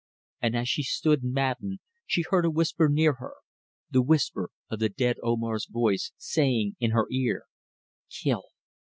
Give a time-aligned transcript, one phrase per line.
[0.41, 3.35] And as she stood, maddened, she heard a whisper near her,
[3.91, 7.43] the whisper of the dead Omar's voice saying in her ear:
[8.09, 8.45] "Kill!